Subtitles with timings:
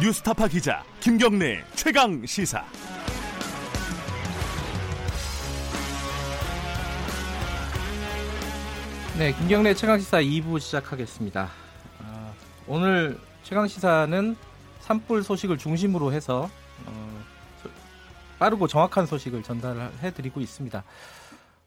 [0.00, 2.64] 뉴스타파 기자 김경래 최강 시사.
[9.18, 11.48] 네, 김경래 최강 시사 2부 시작하겠습니다.
[11.98, 12.32] 아,
[12.68, 14.36] 오늘 최강 시사는
[14.78, 16.48] 산불 소식을 중심으로 해서
[16.86, 17.20] 어,
[18.38, 20.84] 빠르고 정확한 소식을 전달해드리고 있습니다.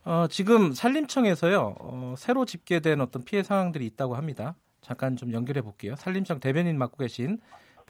[0.05, 4.55] 어, 지금 산림청에서요 어, 새로 집계된 어떤 피해 상황들이 있다고 합니다.
[4.79, 5.95] 잠깐 좀 연결해 볼게요.
[5.97, 7.39] 산림청 대변인 맡고 계신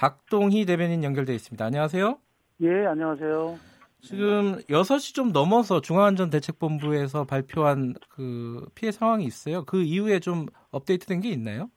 [0.01, 1.63] 박동희 대변인 연결돼 있습니다.
[1.63, 2.17] 안녕하세요.
[2.61, 3.59] 예, 안녕하세요.
[4.01, 9.63] 지금 6시 좀 넘어서 중앙안전대책본부에서 발표한 그 피해 상황이 있어요.
[9.63, 11.69] 그 이후에 좀 업데이트 된 게 있나요?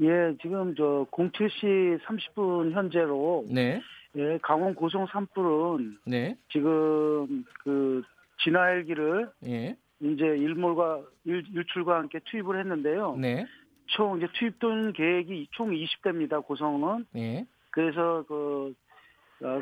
[0.00, 0.06] 예,
[0.40, 3.80] 지금 저 07시 30분 현재로 네.
[4.14, 6.36] 예, 강원 고성 산불은 네.
[6.52, 8.02] 지금 그
[8.44, 9.76] 진화 헬기를 예.
[9.98, 13.16] 이제 일몰과 일, 일출과 함께 투입을 했는데요.
[13.16, 13.44] 네.
[13.88, 16.44] 총 이제 투입된 계획이 총 20대입니다.
[16.46, 17.06] 고성은.
[17.16, 17.46] 예.
[17.74, 18.72] 그래서 그
[19.42, 19.60] 어,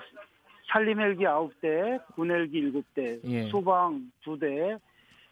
[0.70, 3.48] 산림 헬기 9대, 군 헬기 7대, 예.
[3.48, 4.78] 소방 2대,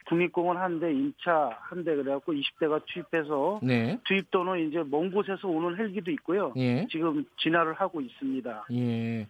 [0.06, 4.00] 국립공원 한 대, 임차 한 대 그래갖고 20대가 투입해서 네.
[4.04, 6.52] 투입도는 이제 먼 곳에서 오는 헬기도 있고요.
[6.56, 6.86] 예.
[6.90, 8.66] 지금 진화를 하고 있습니다.
[8.72, 9.26] 예.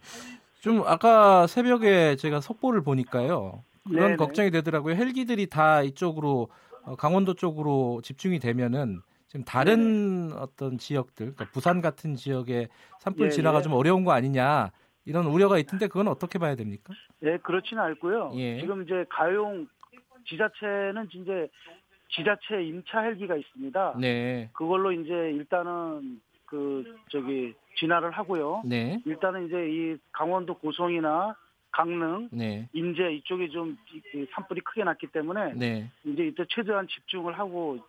[0.61, 3.63] 좀 아까 새벽에 제가 속보를 보니까요.
[3.83, 4.15] 그런 네네.
[4.15, 4.95] 걱정이 되더라고요.
[4.95, 6.47] 헬기들이 다 이쪽으로
[6.83, 12.67] 어, 강원도 쪽으로 집중이 되면은 지금 다른 어떤 지역들, 그러니까 부산 같은 지역에
[12.99, 13.61] 산불 예, 진화가 예.
[13.61, 14.71] 좀 어려운 거 아니냐
[15.05, 16.93] 이런 우려가 있던데 그건 어떻게 봐야 됩니까?
[17.23, 18.33] 예, 그렇지는 않고요.
[18.35, 18.59] 예.
[18.59, 19.69] 지금 이제 가용
[20.27, 21.47] 지자체는 이제
[22.09, 23.95] 지자체 임차 헬기가 있습니다.
[24.01, 28.63] 네, 그걸로 이제 일단은 그 저기 진화를 하고요.
[28.65, 31.37] 네, 일단은 이제 이 강원도 고성이나
[31.71, 33.77] 강릉, 네, 인제 이쪽에 좀
[34.35, 37.79] 산불이 크게 났기 때문에 네, 이제 이때 최대한 집중을 하고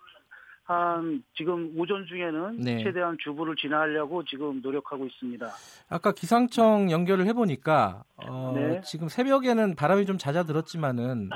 [0.73, 2.83] 한 지금 오전 중에는 네.
[2.83, 5.47] 최대한 주부를 진화하려고 지금 노력하고 있습니다.
[5.89, 8.81] 아까 기상청 연결을 해보니까 어, 네.
[8.82, 11.31] 지금 새벽에는 바람이 좀 잦아들었지만은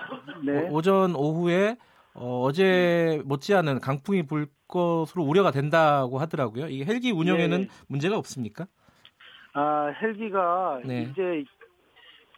[0.45, 0.69] 네.
[0.71, 1.77] 오, 전 오후에
[2.15, 6.67] 어, 제 못지않은 강풍이 불 것으로 우려가 된다고 하더라고요.
[6.69, 7.69] 이게 헬기 운영에는 예.
[7.89, 8.67] 문제가 없습니까?
[9.53, 11.09] 아 헬기가 네.
[11.11, 11.45] 이제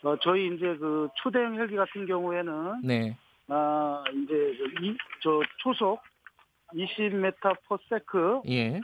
[0.03, 3.17] 어, 저희 이제 그 초대형 헬기 같은 경우에는 네,
[3.49, 6.01] 아 이제 그 이, 저 초속
[6.75, 7.33] 20m
[7.69, 8.81] per sec 예,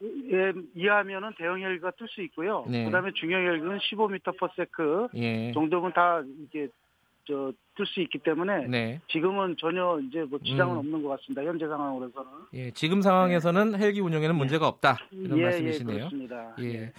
[0.00, 2.64] 에 이하면은 대형 헬기가 뜰 수 있고요.
[2.68, 2.84] 네.
[2.84, 6.68] 그다음에 중형 헬기는 15m per sec 예, 정도면 다 이게
[7.26, 10.78] 저 뜰 수 있기 때문에 네, 지금은 전혀 이제 뭐 지장은 음.
[10.78, 11.44] 없는 것 같습니다.
[11.44, 12.28] 현재 상황으로서는.
[12.54, 12.70] 예.
[12.72, 15.96] 지금 상황에서는 헬기 운영에는 문제가 없다 이런 예, 예, 말씀이시네요.
[15.98, 16.56] 그렇습니다.
[16.60, 16.92] 예.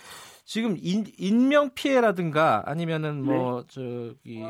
[0.46, 3.28] 지금 인, 인명 피해라든가 아니면은 네.
[3.28, 4.42] 뭐 저기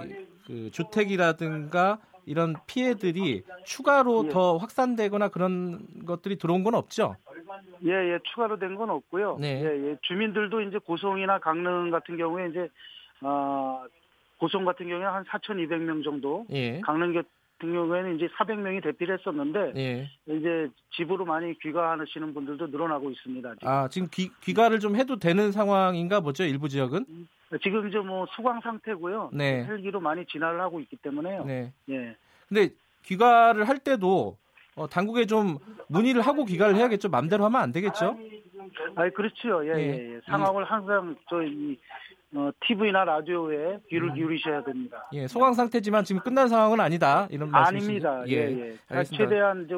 [0.45, 1.97] 그 주택이라든가
[2.29, 4.29] 이런 피해들이 추가로 예.
[4.29, 7.15] 더 확산되거나 그런 것들이 들어온 건 없죠?
[7.83, 9.37] 예, 예, 추가로 된 건 없고요.
[9.41, 9.63] 네.
[9.63, 12.69] 예, 예, 주민들도 이제 고성이나 강릉 같은 경우에 이제,
[13.21, 13.83] 어,
[14.37, 16.79] 고성 같은 경우에 한 4,200명 정도, 예.
[16.81, 20.09] 강릉 같은 경우에는 이제 400명이 대피를 했었는데, 예.
[20.27, 23.55] 이제 집으로 많이 귀가하시는 분들도 늘어나고 있습니다.
[23.55, 27.05] 지금, 아, 지금 귀, 귀가를 좀 해도 되는 상황인가 보죠, 일부 지역은?
[27.57, 29.31] 지금 이제 뭐 수강 상태고요.
[29.33, 29.65] 네.
[29.65, 31.45] 헬기로 많이 진화를 하고 있기 때문에요.
[31.45, 31.73] 네.
[31.89, 32.15] 예.
[32.47, 32.69] 근데
[33.03, 34.37] 귀가를 할 때도
[34.75, 35.57] 어, 당국에 좀
[35.87, 37.09] 문의를 하고 귀가를 해야겠죠.
[37.09, 38.17] 맘대로 하면 안 되겠죠?
[38.95, 39.65] 아, 그렇지요.
[39.65, 39.79] 예, 예.
[39.79, 40.21] 예, 예.
[40.25, 41.77] 상황을 항상 저희
[42.33, 45.09] 어, TV나 라디오에 귀를 기울이셔야 됩니다.
[45.13, 47.27] 예, 소강 상태지만 지금 끝난 상황은 아니다.
[47.31, 48.07] 이런 말씀이시죠?
[48.07, 48.23] 아닙니다.
[48.27, 48.77] 예, 예.
[48.89, 49.23] 알겠습니다.
[49.25, 49.75] 최대한 이제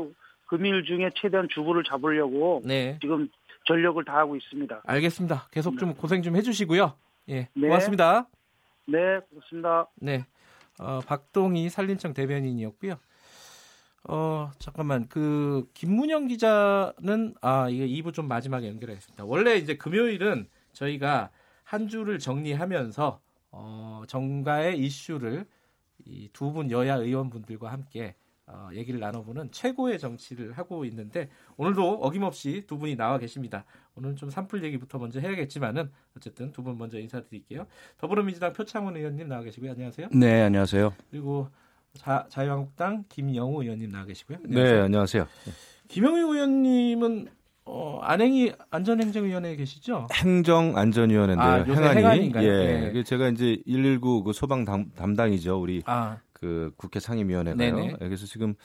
[0.48, 2.98] 금일 중에 최대한 주부를 잡으려고 네.
[3.02, 3.30] 지금
[3.66, 4.82] 전력을 다하고 있습니다.
[4.86, 5.48] 알겠습니다.
[5.52, 6.94] 계속 좀 고생 좀 해주시고요.
[7.32, 7.68] 예, 네.
[7.68, 8.28] 고맙습니다.
[8.88, 9.88] 네, 그렇습니다.
[9.96, 10.26] 네,
[10.80, 12.96] 어, 박동희 산림청 대변인이었고요.
[14.10, 19.24] 어, 잠깐만, 그, 김문영 기자는, 아, 이거 2부 좀 마지막에 연결하겠습니다.
[19.26, 21.30] 원래 이제 금요일은 저희가
[21.64, 23.22] 한 주를 정리하면서,
[23.52, 25.46] 어, 정가의 이슈를
[26.06, 28.16] 이 두 분 여야 의원분들과 함께
[28.54, 33.64] 어, 얘기를 나눠보는 최고의 정치를 하고 있는데 오늘도 어김없이 두 분이 나와 계십니다.
[33.96, 37.66] 오늘 좀 산불 얘기부터 먼저 해야겠지만은 어쨌든 두 분 먼저 인사드릴게요.
[37.98, 39.72] 더불어민주당 표창원 의원님 나와 계시고요.
[39.72, 40.10] 안녕하세요.
[40.14, 40.94] 네, 안녕하세요.
[41.10, 41.48] 그리고
[41.94, 44.40] 자, 자유한국당 김영우 의원님 나와 계시고요.
[44.44, 45.28] 네, 안녕하세요.
[45.88, 47.28] 김영우 의원님은
[47.66, 50.08] 어, 안행이 안전행정위원회에 계시죠?
[50.14, 51.48] 행정안전위원회인데요.
[51.48, 51.98] 아, 행안위.
[52.00, 52.48] 행안위인가요?
[52.48, 52.80] 예.
[52.82, 52.92] 네.
[52.92, 55.62] 그 제가 이제 119 그 소방 담, 담당이죠.
[55.62, 57.76] 우리 아, 그 국회 상임위원회가요.
[57.76, 57.88] 네네.
[58.02, 58.56] 예, 그래서 지금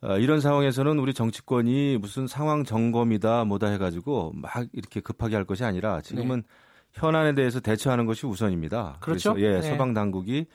[0.00, 5.64] 어, 이런 상황에서는 우리 정치권이 무슨 상황 점검이다 뭐다 해가지고 막 이렇게 급하게 할 것이
[5.64, 6.42] 아니라 지금은
[6.92, 8.92] 현안에 대해서 대처하는 것이 우선입니다.
[8.94, 8.98] 네.
[9.00, 9.34] 그렇죠.
[9.34, 9.62] 래서 예, 네.
[9.62, 10.46] 소방 당국이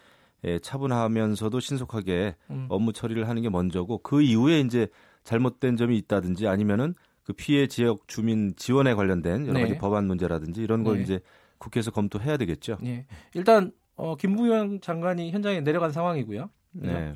[0.46, 2.66] 예, 차분하면서도 신속하게 음.
[2.69, 4.88] 업무 처리를 하는 게 먼저고 그 이후에 이제
[5.24, 9.78] 잘못된 점이 있다든지 아니면은 그 피해 지역 주민 지원에 관련된 여러 가지 네.
[9.78, 11.04] 법안 문제라든지 이런 걸 네.
[11.04, 11.19] 이제
[11.60, 12.78] 국회에서 검토해야 되겠죠.
[12.86, 13.06] 예.
[13.36, 16.50] 일단 어, 김부영 장관이 현장에 내려간 상황이고요.
[16.72, 17.13] 네.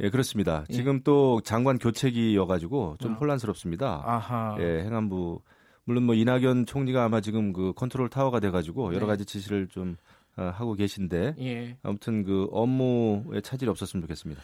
[0.00, 0.64] 예, 그렇습니다.
[0.68, 0.72] 예.
[0.74, 3.16] 지금 또 장관 교체기여가지고 좀 아.
[3.16, 4.02] 혼란스럽습니다.
[4.04, 4.56] 아하.
[4.60, 5.40] 예, 행안부
[5.84, 9.06] 물론 뭐 이낙연 총리가 아마 지금 그 컨트롤 타워가 돼가지고 여러 네.
[9.06, 9.96] 가지 지시를 좀
[10.36, 11.78] 어, 하고 계신데 예.
[11.82, 14.42] 아무튼 그 업무에 차질이 없었으면 좋겠습니다.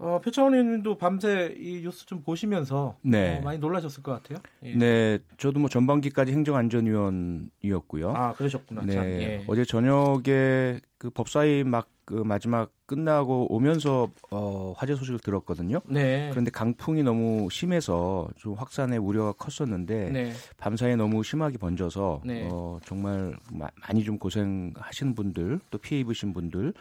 [0.00, 3.36] 어, 표창원 의원님도 밤새 이 뉴스 좀 보시면서 네.
[3.38, 4.38] 어, 많이 놀라셨을 것 같아요.
[4.64, 4.74] 예.
[4.74, 8.10] 네, 저도 뭐 전반기까지 행정안전위원이었고요.
[8.10, 8.82] 아, 그러셨구나.
[8.86, 9.44] 네, 예.
[9.46, 15.80] 어제 저녁에 그 법사위 막 그 마지막 끝나고 오면서 어, 화재 소식을 들었거든요.
[15.86, 16.28] 네.
[16.32, 20.32] 그런데 강풍이 너무 심해서 좀 확산의 우려가 컸었는데 네.
[20.56, 22.48] 밤사이에 너무 심하게 번져서 네.
[22.50, 26.74] 어, 정말 마, 많이 좀 고생하시는 분들 또 피해 입으신 분들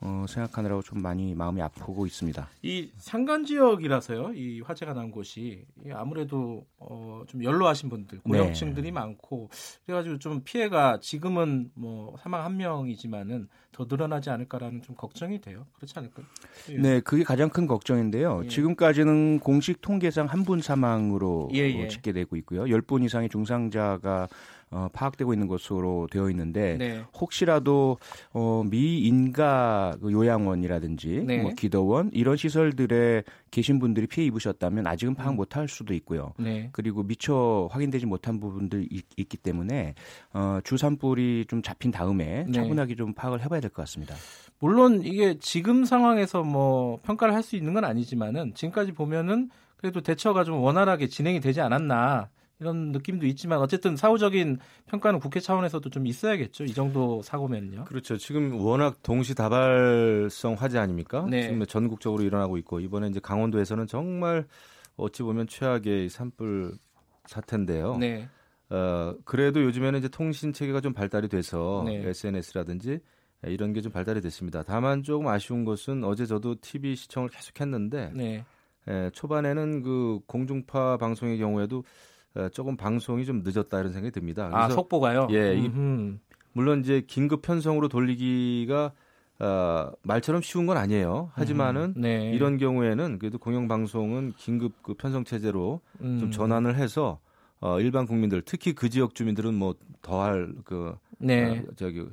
[0.00, 2.48] 어, 생각하느라고 좀 많이 마음이 아프고 있습니다.
[2.62, 4.34] 이 산간 지역이라서요.
[4.34, 8.90] 이 화재가 난 곳이 아무래도 어, 좀 연로하신 분들, 고령층들이 네.
[8.92, 9.50] 많고
[9.86, 15.66] 그래가지고 좀 피해가 지금은 뭐 사망 한 명이지만은 더 늘어나지 않을까라는 좀 걱정이 돼요.
[15.74, 16.24] 그렇지 않을까요?
[16.70, 16.76] 예.
[16.78, 18.42] 네, 그게 가장 큰 걱정인데요.
[18.44, 18.48] 예.
[18.48, 21.88] 지금까지는 공식 통계상 한 분 사망으로 예, 예.
[21.88, 22.62] 집계되고 있고요.
[22.64, 24.28] 10분 이상의 중상자가
[24.70, 27.04] 어, 파악되고 있는 것으로 되어 있는데 네.
[27.18, 27.98] 혹시라도
[28.32, 31.38] 어, 미인가 그 요양원이라든지 네.
[31.42, 35.36] 뭐 기도원 이런 시설들에 계신 분들이 피해 입으셨다면 아직은 파악 음.
[35.36, 36.32] 못할 수도 있고요.
[36.38, 36.68] 네.
[36.72, 39.94] 그리고 미처 확인되지 못한 부분들 있, 기 때문에
[40.32, 42.52] 어, 주산불이 좀 잡힌 다음에 네.
[42.52, 44.14] 차분하게 좀 파악을 해봐야 될 것 같습니다.
[44.58, 50.42] 물론 이게 지금 상황에서 뭐 평가를 할 수 있는 건 아니지만은 지금까지 보면은 그래도 대처가
[50.42, 56.64] 좀 원활하게 진행이 되지 않았나 이런 느낌도 있지만 어쨌든 사후적인 평가는 국회 차원에서도 좀 있어야겠죠.
[56.64, 57.84] 이 정도 사고면요.
[57.84, 58.16] 그렇죠.
[58.16, 61.26] 지금 워낙 동시다발성 화재 아닙니까?
[61.28, 61.42] 네.
[61.42, 64.46] 지금 전국적으로 일어나고 있고 이번에 이제 강원도에서는 정말
[64.96, 66.78] 어찌 보면 최악의 산불
[67.26, 67.98] 사태인데요.
[67.98, 68.28] 네.
[68.70, 72.08] 어, 그래도 요즘에는 이제 통신 체계가 좀 발달이 돼서 네.
[72.08, 73.00] SNS라든지
[73.44, 74.62] 이런 게 좀 발달이 됐습니다.
[74.62, 78.44] 다만 조금 아쉬운 것은 어제 저도 TV 시청을 계속했는데 네.
[78.88, 81.82] 예, 초반에는 그 공중파 방송의 경우에도 어,
[82.52, 84.50] 조금 방송이 좀 늦었다 이런 생각이 듭니다.
[84.52, 85.28] 아 속보가요?
[85.30, 85.70] 예, 이,
[86.52, 88.92] 물론 이제 긴급 편성으로 돌리기가
[89.38, 91.30] 어, 말처럼 쉬운 건 아니에요.
[91.34, 92.30] 하지만은 음, 네.
[92.32, 96.18] 이런 경우에는 그래도 공영방송은 긴급 그 편성 체제로 음.
[96.18, 97.20] 좀 전환을 해서
[97.60, 101.58] 어, 일반 국민들 특히 그 지역 주민들은 뭐 더할 그 네.
[101.58, 102.04] 어, 저기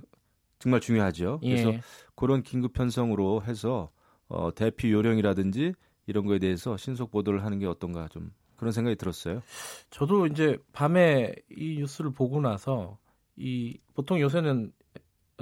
[0.60, 1.40] 정말 중요하죠.
[1.44, 1.62] 예.
[1.62, 1.80] 그래서
[2.16, 3.90] 그런 긴급 편성으로 해서
[4.28, 5.74] 어, 대피 요령이라든지
[6.08, 8.32] 이런 거에 대해서 신속 보도를 하는 게 어떤가 좀
[8.64, 9.42] 그런 생각이 들었어요.
[9.90, 12.98] 저도 이제 밤에 이 뉴스를 보고 나서
[13.36, 14.72] 이 보통 요새는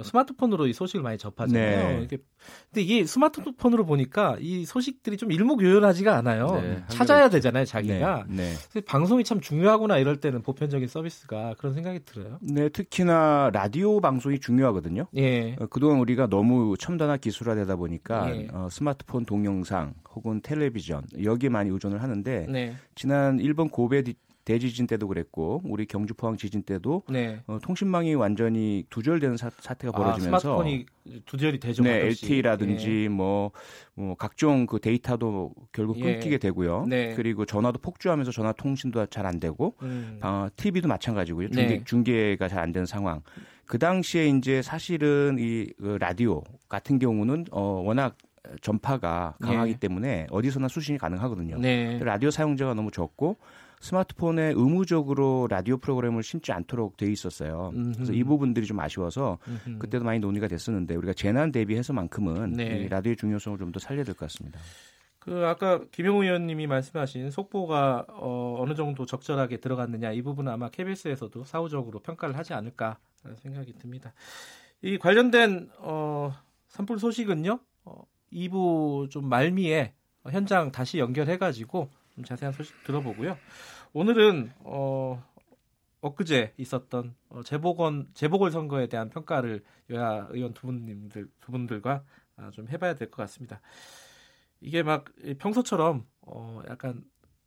[0.00, 2.00] 스마트폰으로 이 소식을 많이 접하잖아요.
[2.00, 2.06] 네.
[2.06, 6.46] 근데 이게 스마트폰으로 보니까 이 소식들이 좀 일목요연하지가 않아요.
[6.62, 8.24] 네, 찾아야 되잖아요, 자기가.
[8.28, 8.80] 네, 네.
[8.80, 12.38] 방송이 참 중요하구나 이럴 때는 보편적인 서비스가 그런 생각이 들어요.
[12.40, 15.06] 네, 특히나 라디오 방송이 중요하거든요.
[15.16, 15.56] 예.
[15.60, 18.48] 어, 그동안 우리가 너무 첨단화 기술화되다 보니까 예.
[18.50, 22.74] 어, 스마트폰 동영상 혹은 텔레비전 여기에 많이 의존을 하는데 네.
[22.94, 24.04] 지난 일본 고베
[24.44, 27.40] 대지진 때도 그랬고 우리 경주 포항 지진 때도 네.
[27.46, 30.86] 어, 통신망이 완전히 두절되는 사, 태가 벌어지면서 아, 스마트폰이
[31.26, 31.82] 두절이 되죠.
[31.82, 33.08] 네, LTE라든지 예.
[33.08, 33.50] 뭐,
[33.94, 36.14] 뭐 각종 그 데이터도 결국 예.
[36.14, 36.86] 끊기게 되고요.
[36.88, 37.14] 네.
[37.14, 40.18] 그리고 전화도 폭주하면서 전화 통신도 잘 안 되고 음.
[40.22, 41.50] 어, TV도 마찬가지고요.
[41.50, 41.84] 중계, 네.
[41.84, 43.22] 중계가 잘 안 되는 상황.
[43.66, 48.16] 그 당시에 이제 사실은 이그 라디오 같은 경우는 어, 워낙
[48.60, 49.78] 전파가 강하기 네.
[49.78, 51.58] 때문에 어디서나 수신이 가능하거든요.
[51.58, 51.98] 네.
[52.00, 53.36] 라디오 사용자가 너무 적고
[53.82, 57.72] 스마트폰에 의무적으로 라디오 프로그램을 심지 않도록 돼 있었어요.
[57.74, 57.92] 음흠.
[57.96, 59.78] 그래서 이 부분들이 좀 아쉬워서 음흠.
[59.80, 62.78] 그때도 많이 논의가 됐었는데 우리가 재난 대비해서만큼은 네.
[62.84, 64.60] 이 라디오의 중요성을 좀 더 살려야 될 것 같습니다.
[65.18, 71.44] 그 아까 김영우 의원님이 말씀하신 속보가 어, 어느 정도 적절하게 들어갔느냐 이 부분은 아마 KBS에서도
[71.44, 72.98] 사후적으로 평가를 하지 않을까
[73.36, 74.12] 생각이 듭니다.
[74.82, 76.32] 이 관련된 어,
[76.68, 79.94] 산불 소식은요 어, 2부 좀 말미에
[80.30, 83.36] 현장 다시 연결해가지고 좀 자세한 소식 들어보고요.
[83.92, 85.22] 오늘은 어,
[86.00, 92.02] 엊그제 있었던 어, 재보건 재보궐 선거에 대한 평가를 여야 의원 두 분님들 두 분들과
[92.36, 93.60] 아, 좀 해봐야 될 것 같습니다.
[94.60, 95.06] 이게 막
[95.38, 97.04] 평소처럼 어, 약간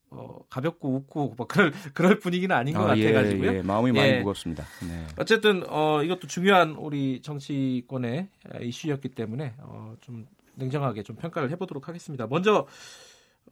[0.09, 3.51] 어, 가볍고 웃고 뭐 그럴 그럴 분위기는 아닌 것 아, 같아가지고요.
[3.51, 3.61] 예, 예.
[3.61, 4.63] 마음이 많이 무겁습니다.
[4.87, 5.07] 네.
[5.17, 8.29] 어쨌든 어, 이것도 중요한 우리 정치권의
[8.61, 12.27] 이슈였기 때문에 어, 좀 냉정하게 좀 평가를 해보도록 하겠습니다.
[12.27, 12.67] 먼저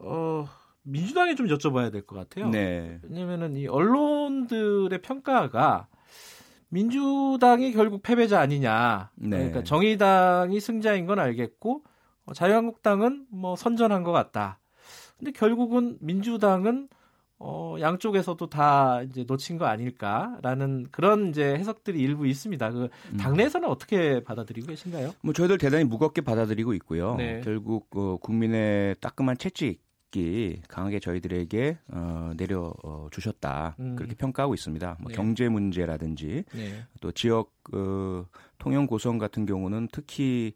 [0.00, 0.46] 어,
[0.84, 2.48] 민주당에 좀 여쭤봐야 될 것 같아요.
[2.50, 2.98] 네.
[3.02, 5.88] 왜냐면은 이 언론들의 평가가
[6.68, 9.10] 민주당이 결국 패배자 아니냐.
[9.16, 9.36] 네.
[9.36, 11.84] 그러니까 정의당이 승자인 건 알겠고
[12.26, 14.58] 어, 자유한국당은 뭐 선전한 것 같다.
[15.18, 16.88] 근데 결국은 민주당은
[17.38, 22.70] 어, 양쪽에서도 다 이제 놓친 거 아닐까라는 그런 이제 해석들이 일부 있습니다.
[22.70, 23.16] 그 음.
[23.18, 25.12] 당내에서는 어떻게 받아들이고 계신가요?
[25.20, 27.16] 뭐 저희들 대단히 무겁게 받아들이고 있고요.
[27.16, 27.40] 네.
[27.44, 29.83] 결국 어, 국민의 따끔한 채찍
[30.16, 33.96] 이 강하게 저희들에게 어, 내려 어, 주셨다 음.
[33.96, 34.96] 그렇게 평가하고 있습니다.
[35.00, 35.14] 뭐 네.
[35.14, 36.84] 경제 문제라든지 네.
[37.00, 38.24] 또 지역 어,
[38.58, 40.54] 통영 고성 같은 경우는 특히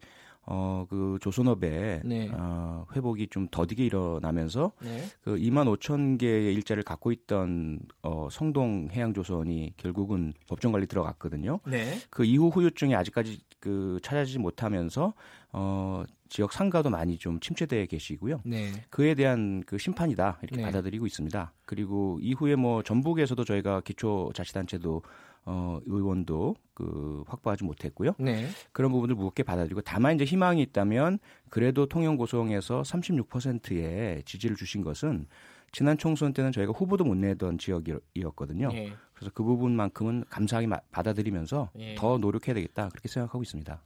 [0.51, 2.31] 어, 그 조선업의 네.
[2.33, 5.03] 어, 회복이 좀 더디게 일어나면서 네.
[5.21, 11.59] 그 2만 5천 개의 일자를 갖고 있던 어, 성동 해양조선이 결국은 법정 관리 들어갔거든요.
[11.67, 11.99] 네.
[12.09, 15.13] 그 이후 후유증이 아직까지 그 찾아지지 못하면서
[15.51, 18.41] 어, 지역 상가도 많이 좀 침체되어 계시고요.
[18.45, 18.71] 네.
[18.91, 20.63] 그에 대한 그 심판이다 이렇게 네.
[20.63, 21.53] 받아들이고 있습니다.
[21.65, 25.01] 그리고 이후에 뭐 전북에서도 저희가 기초 자치단체도
[25.45, 28.11] 어, 의원도 그 확보하지 못했고요.
[28.19, 28.47] 네.
[28.71, 31.17] 그런 부분을 무겁게 받아들이고 다만 이제 희망이 있다면
[31.49, 35.25] 그래도 통영 고성에서 36%의 지지를 주신 것은
[35.71, 38.69] 지난 총선 때는 저희가 후보도 못 내던 지역이었거든요.
[38.73, 38.93] 예.
[39.13, 41.95] 그래서 그 부분만큼은 감사하게 마- 받아들이면서 예.
[41.95, 43.81] 더 노력해야 되겠다 그렇게 생각하고 있습니다.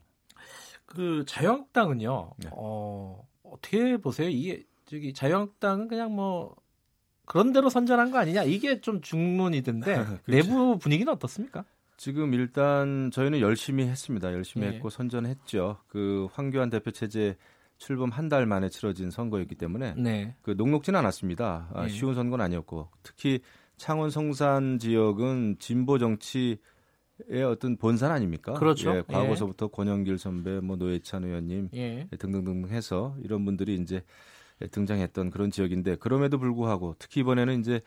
[0.95, 2.31] 그 자유한국당은요.
[2.37, 2.49] 네.
[2.51, 4.29] 어, 어떻게 보세요?
[4.29, 6.55] 이게 저기 자유한국당은 그냥 뭐
[7.25, 8.43] 그런 대로 선전한 거 아니냐?
[8.43, 10.19] 이게 좀 중론이던데 그렇죠.
[10.25, 11.63] 내부 분위기는 어떻습니까?
[11.97, 14.33] 지금 일단 저희는 열심히 했습니다.
[14.33, 14.71] 열심히 예.
[14.71, 15.77] 했고 선전했죠.
[15.87, 17.37] 그 황교안 대표 체제
[17.77, 20.35] 출범 한 달 만에 치러진 선거였기 때문에 네.
[20.41, 21.69] 그 녹록지는 않았습니다.
[21.73, 21.89] 아, 예.
[21.89, 23.39] 쉬운 선거는 아니었고 특히
[23.77, 26.57] 창원 성산 지역은 진보 정치
[27.29, 28.53] 의 어떤 본산 아닙니까?
[28.53, 28.97] 그렇죠.
[28.97, 32.07] 예, 과거서부터 권영길 선배, 뭐 노회찬 의원님 예.
[32.17, 34.03] 등등등 해서 이런 분들이 이제
[34.71, 37.81] 등장했던 그런 지역인데 그럼에도 불구하고 특히 이번에는 이제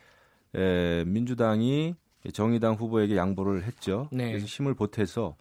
[0.55, 1.95] 에, 민주당이
[2.33, 4.09] 정의당 후보에게 양보를 했죠.
[4.11, 4.29] 네.
[4.31, 5.35] 그래서 힘을 보태서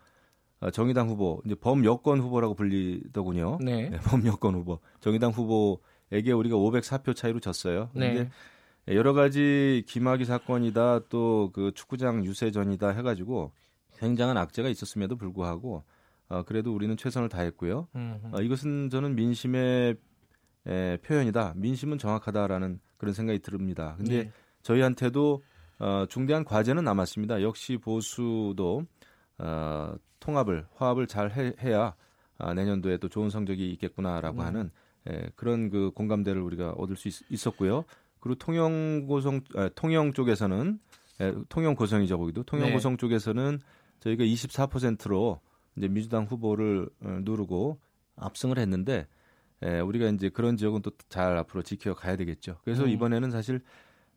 [0.61, 3.59] 어, 정의당 후보 이제 범여권 후보라고 불리더군요.
[3.61, 3.91] 네.
[3.91, 7.91] 네, 범여권 후보 정의당 후보에게 우리가 504표 차이로 졌어요.
[7.95, 8.15] 네.
[8.15, 8.31] 근데
[8.89, 13.53] 여러 가지 김학의 사건이다 또 그 축구장 유세전이다 해가지고
[13.99, 15.85] 굉장한 악재가 있었음에도 불구하고
[16.29, 17.89] 어, 그래도 우리는 최선을 다했고요.
[17.95, 19.97] 음, 어, 이것은 저는 민심의
[20.67, 21.55] 에, 표현이다.
[21.57, 23.95] 민심은 정확하다라는 그런 생각이 듭니다.
[23.97, 24.33] 근데 예.
[24.63, 25.43] 저희한테도
[25.79, 27.43] 어, 중대한 과제는 남았습니다.
[27.43, 28.83] 역시 보수도
[29.39, 31.95] 어, 통합을 화합을 잘 해, 해야
[32.39, 34.47] 아, 내년도에 또 좋은 성적이 있겠구나라고 음.
[34.47, 34.71] 하는
[35.09, 37.85] 에, 그런 그 공감대를 우리가 얻을 수 있, 었고요
[38.21, 40.79] 그리고 통영 고성 아, 통영 쪽에서는
[41.21, 42.73] 에, 통영 고성이죠 거기도 통영 네.
[42.73, 43.61] 고성 쪽에서는
[44.01, 45.41] 저희가 24%로
[45.77, 47.79] 이제 민주당 후보를 어, 누르고
[48.17, 49.07] 압승을 했는데
[49.63, 52.59] 에, 우리가 이제 그런 지역은 또 잘 앞으로 지켜가야 되겠죠.
[52.65, 52.89] 그래서 음.
[52.91, 53.61] 이번에는 사실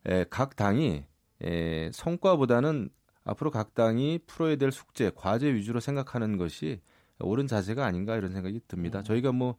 [0.05, 1.03] 에, 각 당이
[1.41, 2.89] 에, 성과보다는
[3.23, 6.81] 앞으로 각 당이 풀어야 될 숙제, 과제 위주로 생각하는 것이
[7.19, 8.99] 옳은 자세가 아닌가 이런 생각이 듭니다.
[8.99, 9.03] 음.
[9.03, 9.55] 저희가 뭐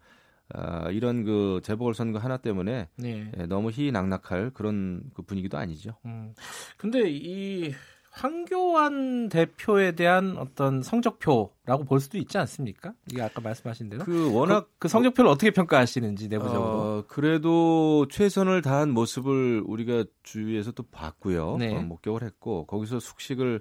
[0.52, 3.30] 아, 이런 그 재보궐 선거 하나 때문에 네.
[3.36, 5.96] 에, 너무 희낙낙할 그런 그 분위기도 아니죠.
[6.04, 6.34] 음.
[6.76, 7.72] 근데 이
[8.10, 12.92] 황교안 대표에 대한 어떤 성적표라고 볼 수도 있지 않습니까?
[13.10, 16.78] 이게 아까 말씀하신 대로 그 워낙 그, 그 성적표를 어 떻게 평가하시는지 내부적으로.
[16.80, 21.56] 어, 그래도 최선을 다한 모습을 우리가 주위에서 또 봤고요.
[21.58, 21.76] 네.
[21.76, 23.60] 어, 목격을 했고 거기서 숙식을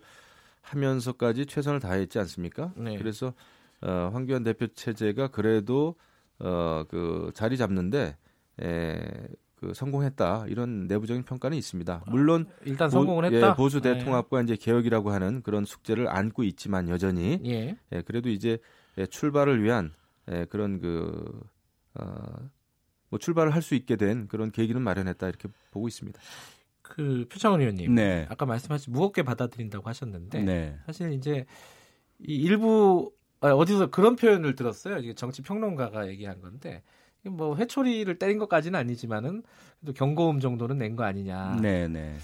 [0.62, 2.74] 하면서까지 최선을 다했지 않습니까?
[2.76, 2.98] 네.
[2.98, 3.34] 그래서
[3.82, 5.96] 어, 황교안 대표 체제가 그래도
[6.40, 8.18] 어, 그 자리 잡는데
[8.62, 9.00] 에,
[9.60, 12.06] 그 성공했다 이런 내부적인 평가는 있습니다.
[12.08, 13.50] 물론 일단 성공을 했다.
[13.50, 13.94] 예, 보수 네.
[13.98, 17.78] 대통합과 이제 개혁이라고 하는 그런 숙제를 안고 있지만 여전히 예.
[17.92, 18.58] 예, 그래도 이제
[18.98, 19.94] 예, 출발을 위한
[20.32, 21.42] 예, 그런 그
[21.96, 22.06] 어,
[23.10, 26.20] 뭐 출발을 할 수 있게 된 그런 계기는 마련했다 이렇게 보고 있습니다.
[26.82, 27.94] 그 표창원 의원님.
[27.94, 28.26] 네.
[28.30, 30.78] 아까 말씀하신 무겁게 받아들인다고 하셨는데 네.
[30.86, 31.46] 사실 이제
[32.20, 33.12] 이 일부
[33.42, 34.98] 아, 어디서 그런 표현을 들었어요.
[35.00, 36.84] 이게 정치 평론가가 얘기한 건데
[37.26, 39.44] 뭐 회초리를 때린 것까지는 아니지만은
[39.80, 41.58] 그래도 경고음 정도는 낸 거 아니냐.
[41.62, 42.16] 네, 네.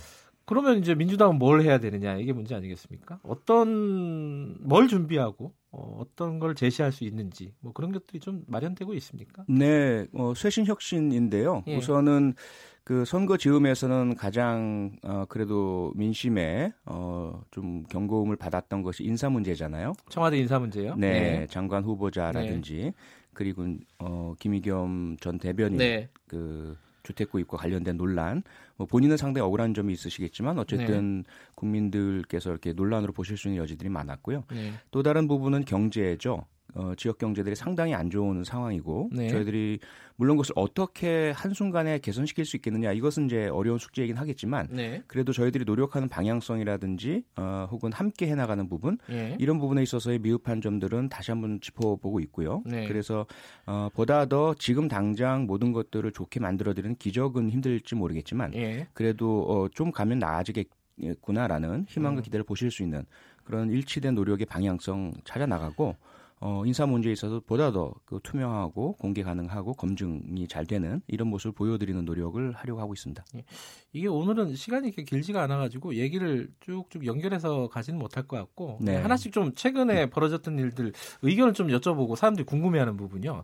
[0.47, 3.19] 그러면 이제 민주당은 뭘 해야 되느냐 이게 문제 아니겠습니까?
[3.23, 9.43] 어떤 뭘 준비하고 어, 어떤 걸 제시할 수 있는지 뭐 그런 것들이 좀 마련되고 있습니까?
[9.47, 11.63] 네, 어, 쇄신 혁신인데요.
[11.67, 11.77] 예.
[11.77, 12.35] 우선은
[12.83, 19.93] 그 선거 지음에서는 가장 어, 그래도 민심에 어, 좀 경고음을 받았던 것이 인사 문제잖아요.
[20.09, 20.95] 청와대 인사 문제요.
[20.95, 22.93] 네, 장관 후보자라든지
[23.35, 23.67] 그리고
[23.99, 26.09] 어, 김의겸 전 대변인 네.
[26.27, 28.41] 그 주택 구입과 관련된 논란,
[28.77, 31.23] 뭐 본인은 상당히 억울한 점이 있으시겠지만 어쨌든 네.
[31.53, 34.45] 국민들께서 이렇게 논란으로 보실 수 있는 여지들이 많았고요.
[34.51, 34.71] 네.
[34.89, 36.45] 또 다른 부분은 경제죠.
[36.75, 39.29] 어, 지역 경제들이 상당히 안 좋은 상황이고 네.
[39.29, 39.79] 저희들이
[40.17, 45.01] 물론 그것을 어떻게 한순간에 개선시킬 수 있겠느냐 이것은 이제 어려운 숙제이긴 하겠지만 네.
[45.07, 49.37] 그래도 저희들이 노력하는 방향성이라든지 어, 혹은 함께 해나가는 부분 예.
[49.39, 52.61] 이런 부분에 있어서의 미흡한 점들은 다시 한번 짚어보고 있고요.
[52.65, 52.87] 네.
[52.87, 53.25] 그래서
[53.65, 58.87] 어, 보다 더 지금 당장 모든 것들을 좋게 만들어드리는 기적은 힘들지 모르겠지만 예.
[58.93, 62.23] 그래도 어, 좀 가면 나아지겠구나라는 희망과 음.
[62.23, 63.05] 기대를 보실 수 있는
[63.45, 65.95] 그런 일치된 노력의 방향성 찾아 나가고
[66.45, 71.53] 어, 인사 문제에 있어서 보다 더 그 투명하고 공개 가능하고 검증이 잘 되는 이런 모습을
[71.53, 73.25] 보여드리는 노력을 하려고 하고 있습니다.
[73.93, 78.97] 이게 오늘은 시간이 이렇게 길지가 않아가지고 얘기를 쭉쭉 연결해서 가지는 못할 것 같고 네.
[78.97, 83.43] 하나씩 좀 최근에 벌어졌던 일들 의견을 좀 여쭤보고 사람들이 궁금해하는 부분요.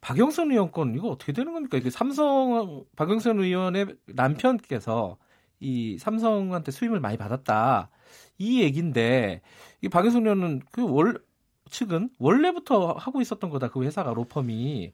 [0.00, 1.78] 박영선 의원 건 이거 어떻게 되는 겁니까?
[1.78, 5.16] 이게 삼성 박영선 의원의 남편께서
[5.58, 7.90] 이 삼성한테 수임을 많이 받았다
[8.38, 9.40] 이 얘기인데
[9.82, 11.25] 이 박영선 의원은 그 월
[11.70, 14.92] 측은 원래부터 하고 있었던 거다 그 회사가 로펌이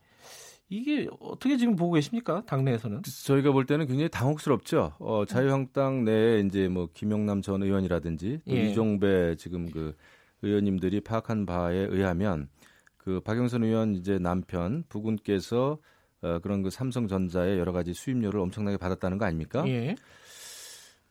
[0.68, 3.02] 이게 어떻게 지금 보고 계십니까 당내에서는?
[3.26, 4.94] 저희가 볼 때는 굉장히 당혹스럽죠.
[4.98, 8.70] 어, 자유한국당 내에 이제 뭐 김영남 전 의원이라든지 또 예.
[8.70, 9.94] 이종배 지금 그
[10.40, 12.48] 의원님들이 파악한 바에 의하면
[12.96, 15.78] 그 박영선 의원 이제 남편 부군께서
[16.22, 19.68] 어, 그런 그 삼성전자의 여러 가지 수입료를 엄청나게 받았다는 거 아닙니까?
[19.68, 19.94] 예.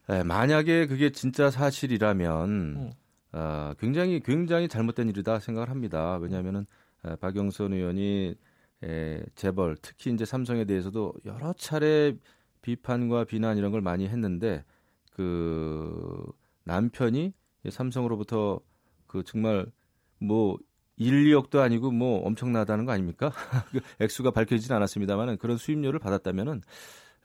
[0.09, 2.91] 에, 만약에 그게 진짜 사실이라면 음.
[3.33, 6.17] 어, 굉장히 굉장히 잘못된 일이다 생각을 합니다.
[6.17, 6.65] 왜냐하면은
[7.05, 8.35] 에, 박영선 의원이
[8.83, 12.15] 에, 재벌 특히 이제 삼성에 대해서도 여러 차례
[12.61, 14.63] 비판과 비난 이런 걸 많이 했는데
[15.11, 16.25] 그
[16.63, 17.33] 남편이
[17.69, 18.59] 삼성으로부터
[19.07, 19.65] 그 정말
[20.19, 20.57] 뭐
[20.97, 23.31] 1, 2억도 아니고 뭐 엄청나다는 거 아닙니까?
[23.71, 26.61] 그 액수가 밝혀지진 않았습니다만은 그런 수입료를 받았다면은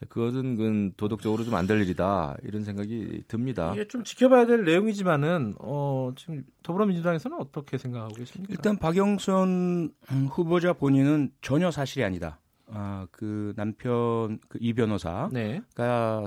[0.08, 3.72] 그것은 그 도덕적으로 좀 안 될 일이다 이런 생각이 듭니다.
[3.72, 8.52] 이게 좀 지켜봐야 될 내용이지만은 어, 지금 더불어민주당에서는 어떻게 생각하고 계십니까?
[8.52, 12.40] 일단 박영선 음, 후보자 본인은 전혀 사실이 아니다.
[12.68, 15.62] 아, 그 남편 그 이 변호사가 네,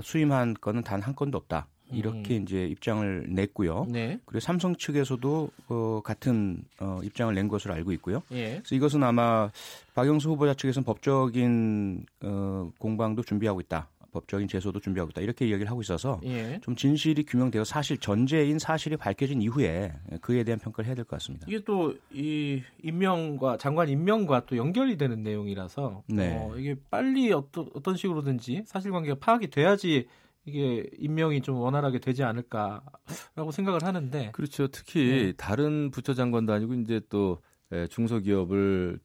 [0.02, 1.68] 수임한 건은 단 한 건도 없다.
[1.92, 2.42] 이렇게 음.
[2.42, 3.86] 이제 입장을 냈고요.
[3.88, 8.22] 네, 그리고 삼성 측에서도 어, 같은 어, 입장을 낸 것으로 알고 있고요.
[8.32, 9.50] 예, 그래서 이것은 아마
[9.94, 13.88] 박영수 후보자 측에서는 법적인 어, 공방도 준비하고 있다.
[14.12, 15.20] 법적인 제소도 준비하고 있다.
[15.20, 16.58] 이렇게 이야기를 하고 있어서 예.
[16.62, 21.46] 좀 진실이 규명되어 사실 전제인 사실이 밝혀진 이후에 그에 대한 평가를 해야 될 것 같습니다.
[21.48, 26.36] 이게 또 이 임명과 장관 임명과 또 연결이 되는 내용이라서 네.
[26.36, 30.08] 어, 이게 빨리 어떤 어떤 식으로든지 사실관계가 파악이 돼야지
[30.44, 34.68] 이게 임명이 좀 원활하게 되지 않을까라고 생각을 하는데 그렇죠.
[34.68, 35.32] 특히 네.
[35.32, 38.98] 다른 부처 장관도 아니고 이제 또 에, 중소기업을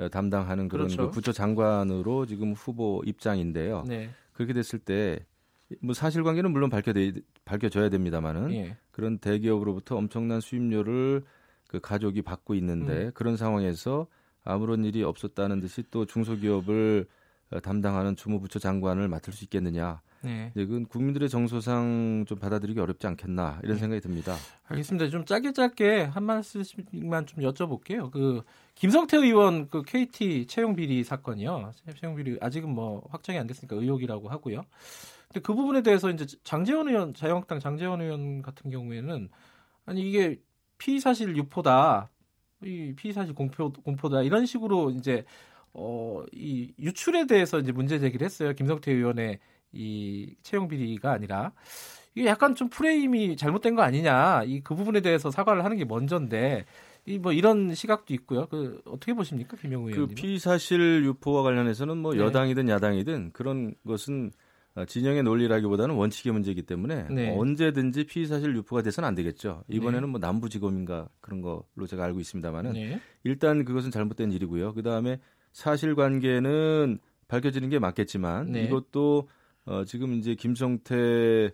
[0.00, 1.06] 에, 담당하는 그런 그렇죠.
[1.06, 3.84] 그 부처 장관으로 지금 후보 입장인데요.
[3.86, 5.24] 네, 그렇게 됐을 때
[5.80, 6.92] 뭐 사실관계는 물론 밝혀
[7.44, 11.24] 밝혀져야 됩니다만은 예, 그런 대기업으로부터 엄청난 수입료를
[11.66, 13.10] 그 가족이 받고 있는데 음.
[13.14, 14.06] 그런 상황에서
[14.44, 17.06] 아무런 일이 없었다는 듯이 또 중소기업을
[17.50, 20.00] 어, 담당하는 주무부처 장관을 맡을 수 있겠느냐?
[20.22, 20.50] 네.
[20.54, 23.80] 네, 그건 국민들의 정서상 좀 받아들이기 어렵지 않겠나 이런 네.
[23.80, 24.34] 생각이 듭니다.
[24.64, 25.10] 알겠습니다.
[25.10, 28.10] 좀 짧게 짧게 한 말씀만 좀 여쭤볼게요.
[28.10, 28.42] 그
[28.74, 31.72] 김성태 의원 그 KT 채용 비리 사건이요.
[32.00, 34.64] 채용 비리 아직은 뭐 확정이 안 됐으니까 의혹이라고 하고요.
[35.28, 39.28] 근데 그 부분에 대해서 이제 장재원 의원, 자유한국당 장재원 의원 같은 경우에는
[39.86, 40.40] 아니 이게
[40.78, 42.10] 피의 사실 유포다,
[42.64, 45.24] 이 피의 사실 공표 공포다 이런 식으로 이제
[45.72, 48.52] 어 이 유출에 대해서 이제 문제 제기를 했어요.
[48.54, 49.38] 김성태 의원의
[49.72, 51.52] 이 채용 비리가 아니라
[52.14, 54.42] 이게 약간 좀 프레임이 잘못된 거 아니냐.
[54.44, 56.64] 이 그 부분에 대해서 사과를 하는 게 먼저인데
[57.06, 58.46] 이뭐 이런 시각도 있고요.
[58.46, 60.14] 그 어떻게 보십니까, 김영우 그 의원님?
[60.16, 62.20] 피사실 유포와 관련해서는 뭐 네.
[62.20, 64.30] 여당이든 야당이든 그런 것은
[64.74, 67.34] 어, 진영의 논리라기보다는 원칙의 문제이기 때문에 네.
[67.36, 69.64] 언제든지 피사실 유포가 돼서는 안 되겠죠.
[69.68, 70.10] 이번에는 네.
[70.10, 73.00] 뭐 남부지검인가 그런 걸로 제가 알고 있습니다만은 네.
[73.24, 74.74] 일단 그것은 잘못된 일이고요.
[74.74, 75.18] 그 다음에
[75.52, 78.64] 사실관계는 밝혀지는 게 맞겠지만 네.
[78.64, 79.28] 이것도
[79.68, 81.50] 어, 지금 이제 김성태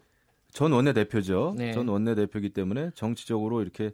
[0.52, 1.54] 전 원내대표죠.
[1.56, 1.72] 네.
[1.72, 3.92] 전 원내대표이기 때문에 정치적으로 이렇게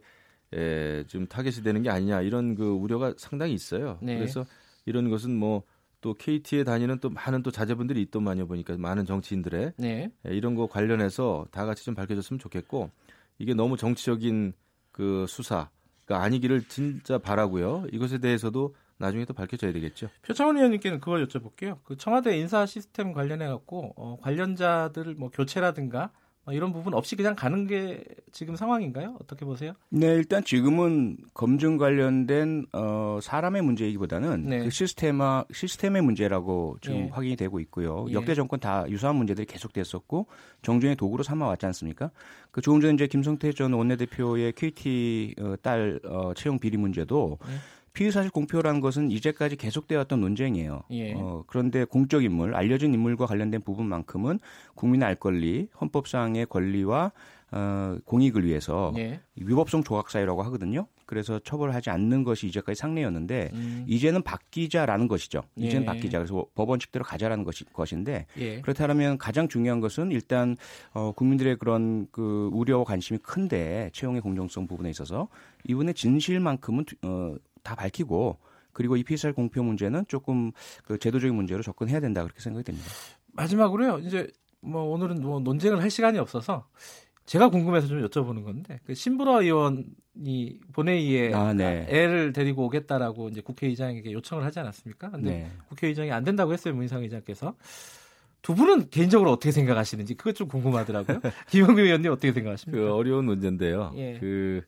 [0.53, 3.97] 에, 좀 타겟이 되는 게 아니냐 이런 그 우려가 상당히 있어요.
[4.01, 4.17] 네.
[4.17, 4.45] 그래서
[4.85, 5.63] 이런 것은 뭐
[6.01, 10.11] 또 KT에 다니는 또 많은 또 자제분들이 있더만요 보니까 많은 정치인들의 네.
[10.25, 12.89] 에, 이런 거 관련해서 다 같이 좀 밝혀졌으면 좋겠고
[13.37, 14.53] 이게 너무 정치적인
[14.91, 15.69] 그 수사가
[16.23, 17.85] 아니기를 진짜 바라고요.
[17.91, 20.09] 이것에 대해서도 나중에 또 밝혀져야 되겠죠.
[20.21, 21.79] 표창원 의원님께는 그걸 여쭤볼게요.
[21.83, 26.11] 그 청와대 인사 시스템 관련해 갖고 어, 관련자들 뭐 교체라든가
[26.43, 29.15] 뭐 이런 부분 없이 그냥 가는 게 지금 상황인가요?
[29.21, 29.73] 어떻게 보세요?
[29.89, 34.63] 네, 일단 지금은 검증 관련된 어, 사람의 문제이기보다는 네.
[34.63, 37.09] 그 시스템화 시스템의 문제라고 지금 예.
[37.11, 38.07] 확인이 되고 있고요.
[38.09, 38.13] 예.
[38.13, 40.25] 역대 정권 다 유사한 문제들이 계속됐었고
[40.63, 42.09] 정쟁의 도구로 삼아 왔지 않습니까?
[42.49, 47.53] 그 조금 전에 이제 김성태 전 원내대표의 KT 어, 딸 어, 채용 비리 문제도 네.
[47.93, 50.83] 피의 사실 공표라는 것은 이제까지 계속되었던 논쟁이에요.
[50.91, 51.13] 예.
[51.13, 54.39] 어, 그런데 공적 인물, 알려진 인물과 관련된 부분만큼은
[54.75, 57.11] 국민의 알 권리, 헌법상의 권리와
[57.53, 59.19] 어, 공익을 위해서 예.
[59.35, 60.87] 위법성 조각 사유라고 하거든요.
[61.05, 63.85] 그래서 처벌하지 않는 것이 이제까지 상례였는데 음.
[63.85, 65.41] 이제는 바뀌자라는 것이죠.
[65.57, 65.85] 이제는 예.
[65.85, 66.19] 바뀌자.
[66.19, 68.61] 그래서 법원칙대로 가자라는 것이, 것인데 예.
[68.61, 70.55] 그렇다면 가장 중요한 것은 일단
[70.93, 75.27] 어, 국민들의 그런 그 우려와 관심이 큰데 채용의 공정성 부분에 있어서
[75.67, 78.39] 이분의 진실만큼은 어, 다 밝히고
[78.73, 80.51] 그리고 이 피살 공표 문제는 조금
[80.85, 82.87] 그 제도적인 문제로 접근해야 된다 그렇게 생각이 됩니다.
[83.33, 83.99] 마지막으로요.
[83.99, 84.27] 이제
[84.61, 86.67] 뭐 오늘은 뭐 논쟁을 할 시간이 없어서
[87.25, 91.85] 제가 궁금해서 좀 여쭤보는 건데 그 신부라 의원이 본회의에 아, 네.
[91.89, 95.11] 애를 데리고 오겠다라고 이제 국회의장에게 요청을 하지 않았습니까?
[95.11, 95.51] 근데 네.
[95.69, 97.55] 국회의장이 안 된다고 했어요 문희상 의장께서.
[98.41, 101.21] 두 분은 개인적으로 어떻게 생각하시는지 그것 좀 궁금하더라고요.
[101.49, 102.83] 김영규 의원님 어떻게 생각하십니까?
[102.83, 103.93] 그 어려운 문제인데요.
[103.95, 104.17] 예.
[104.19, 104.63] 그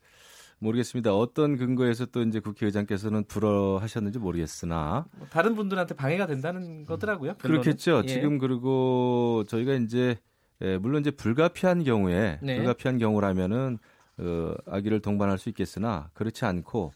[0.60, 1.16] 모르겠습니다.
[1.16, 7.36] 어떤 근거에서 또 이제 국회의장께서는 불허하셨는지 모르겠으나 뭐 다른 분들한테 방해가 된다는 거더라고요.
[7.36, 7.62] 결론은.
[7.62, 8.02] 그렇겠죠.
[8.04, 8.08] 예.
[8.08, 10.18] 지금 그리고 저희가 이제
[10.62, 12.58] 예, 물론 이제 불가피한 경우에 네.
[12.58, 13.80] 불가피한 경우라면은
[14.20, 16.92] 어, 아기를 동반할 수 있겠으나 그렇지 않고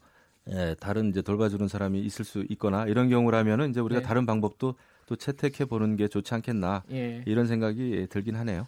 [0.49, 4.07] 예, 다른 이제 돌봐주는 사람이 있을 수 있거나 이런 경우라면은 이제 우리가 네.
[4.07, 4.75] 다른 방법도
[5.07, 7.23] 또 채택해 보는 게 좋지 않겠나 예.
[7.25, 8.67] 이런 생각이 들긴 하네요.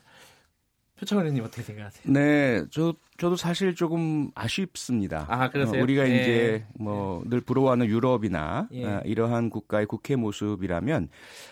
[1.00, 2.12] 표창원 의원님 어떻게 생각하세요?
[2.14, 5.26] 네, 저 저도 사실 조금 아쉽습니다.
[5.30, 5.80] 아, 그러세요?
[5.80, 6.16] 어, 우리가 예.
[6.16, 8.86] 이제 뭐 늘 부러워하는 유럽이나 예.
[8.86, 11.10] 어, 이러한 국가의 국회 모습이라면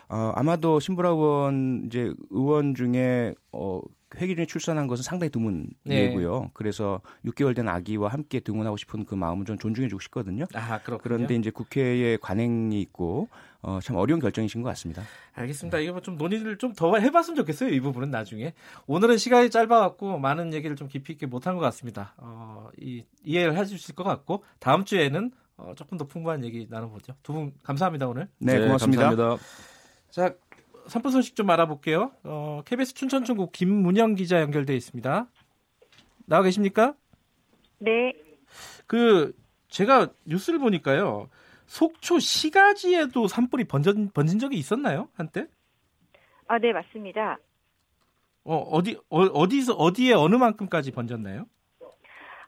[0.10, 3.82] 어, 아마도 신보라 의원 이제 의원 중에 어,
[4.16, 6.06] 회기 중에 출산한 것은 상당히 드문 네.
[6.06, 6.52] 예고요.
[6.54, 10.46] 그래서 6개월 된 아기와 함께 등원하고 싶은 그 마음은 좀 존중해주고 싶거든요.
[10.54, 11.00] 아 그렇군요.
[11.04, 13.28] 그런데 이제 국회에 관행이 있고
[13.68, 15.04] 어, 참 어려운 결정이신 것 같습니다.
[15.34, 15.80] 알겠습니다.
[15.80, 17.70] 이거 뭐좀 논의를 좀 더 해봤으면 좋겠어요.
[17.72, 18.54] 이 부분은 나중에.
[18.86, 22.14] 오늘은 시간이 짧아갖고 많은 얘기를 좀 깊이 있게 못한 것 같습니다.
[22.18, 27.16] 어, 이, 이해를 해주실 것 같고 다음 주에는 어, 조금 더 풍부한 얘기 나눠보죠.
[27.24, 28.30] 두 분 감사합니다 오늘.
[28.40, 29.10] 네, 고맙습니다.
[29.10, 29.44] 감사합니다.
[30.12, 30.34] 자,
[30.88, 32.12] 산불 소식 좀 알아볼게요.
[32.24, 35.28] 어, KBS 춘천중국 김문영 기자 연결돼 있습니다.
[36.28, 36.94] 나와 계십니까?
[37.80, 38.14] 네,
[38.86, 39.34] 그
[39.68, 41.30] 제가 뉴스를 보니까요.
[41.68, 45.10] 속초 시가지에도 산불이 번진, 번진 적이 있었나요?
[45.16, 45.48] 한때?
[46.48, 47.38] 아, 네, 맞습니다.
[48.44, 51.46] 어, 어디, 어, 어디서, 어디에 어느 만큼까지 번졌나요?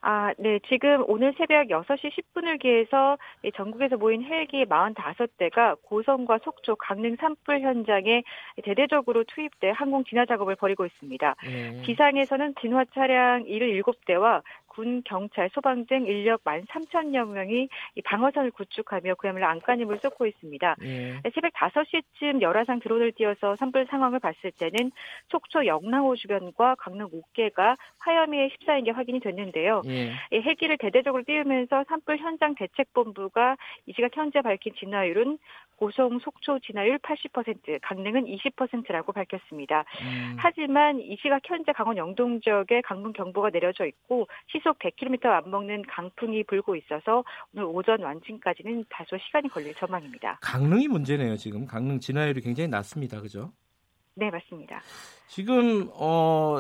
[0.01, 6.77] 아, 네, 지금 오늘 새벽 6시 10분을 기해서 이 전국에서 모인 헬기 45대가 고성과 속초,
[6.77, 8.23] 강릉 산불 현장에
[8.63, 11.36] 대대적으로 투입돼 항공 진화 작업을 벌이고 있습니다.
[11.47, 11.82] 예.
[11.82, 14.41] 기상에서는 진화 차량 77대와
[14.80, 20.76] 군, 경찰, 소방 등 인력 13,000여 명이 이 방어선을 구축하며 그야말로 안간힘을 쏟고 있습니다.
[20.84, 21.22] 예.
[21.36, 24.92] 새벽 5시쯤 열화상 드론을 띄워서 산불 상황을 봤을 때는
[25.28, 29.82] 속초 영랑호 주변과 강릉 옥계가 화염에 휩싸인 게 확인이 됐는데요.
[29.88, 30.13] 예.
[30.32, 35.39] 이 헬기를 대대적으로 띄우면서 산불 현장 대책본부가 이 시각 현재 밝힌 진화율은
[35.80, 39.86] 고성 속초 진화율 80%, 강릉은 20%라고 밝혔습니다.
[40.02, 40.36] 음.
[40.38, 45.84] 하지만 이 시각 현재 강원 영동 지역에 강풍 경보가 내려져 있고 시속 100km 안 먹는
[45.88, 50.39] 강풍이 불고 있어서 오늘 오전 완진까지는 다소 시간이 걸릴 전망입니다.
[50.41, 51.65] 강릉이 문제네요, 지금.
[51.65, 53.21] 강릉 진화율이 굉장히 낮습니다.
[53.21, 53.51] 그죠?
[54.15, 54.82] 네, 맞습니다.
[55.27, 56.60] 지금, 어,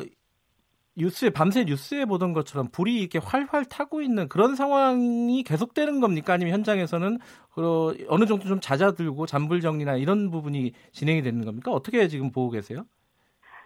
[0.95, 6.33] 뉴스에, 밤새 뉴스에 보던 것처럼 불이 이렇게 활활 타고 있는 그런 상황이 계속되는 겁니까?
[6.33, 7.19] 아니면 현장에서는
[7.53, 11.71] 그 어느 정도 좀 잦아들고 잔불 정리나 이런 부분이 진행이 되는 겁니까?
[11.71, 12.85] 어떻게 지금 보고 계세요?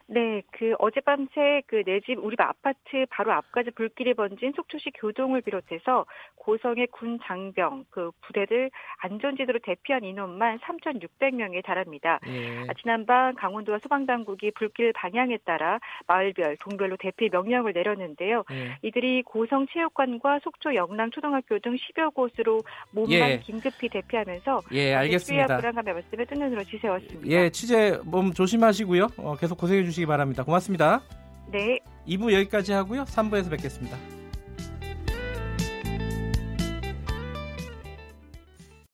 [0.08, 5.42] 네, 그 어젯밤새 그 내 집 우리 집 아파트 바로 앞까지 불길이 번진 속초시 교동을
[5.42, 12.20] 비롯해서 고성의 군 장병 그 부대들 안전지대로 대피한 인원만 3,600명에 달합니다.
[12.28, 12.60] 예.
[12.68, 18.44] 아, 지난밤 강원도와 소방당국이 불길 방향에 따라 마을별, 동별로 대피 명령을 내렸는데요.
[18.52, 18.78] 예.
[18.82, 22.62] 이들이 고성 체육관과 속초 영남 초등학교 등 10여 곳으로
[22.92, 23.40] 몸만 예.
[23.40, 25.58] 긴급히 대피하면서 예, 알겠습니다.
[25.58, 27.28] 불안감의 말씀을 뜬 눈으로 지새웠습니다.
[27.28, 29.08] 예, 취재 몸 조심하시고요.
[29.18, 30.44] 어, 계속 고생해 주시기 바랍니다.
[30.44, 31.02] 고맙습니다.
[31.52, 31.80] 네.
[32.08, 33.06] 2부 여기까지 하고요.
[33.06, 33.98] 3부에서 뵙겠습니다.